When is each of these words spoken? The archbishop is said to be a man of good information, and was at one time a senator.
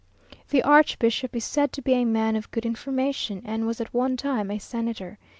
The 0.49 0.63
archbishop 0.63 1.35
is 1.35 1.45
said 1.45 1.71
to 1.73 1.81
be 1.83 1.93
a 1.93 2.05
man 2.05 2.35
of 2.35 2.49
good 2.49 2.65
information, 2.65 3.39
and 3.45 3.67
was 3.67 3.79
at 3.79 3.93
one 3.93 4.17
time 4.17 4.49
a 4.49 4.57
senator. 4.57 5.19